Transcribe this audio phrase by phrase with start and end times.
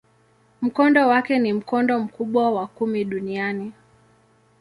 [0.61, 3.73] Mkondo wake ni mkondo mkubwa wa kumi duniani.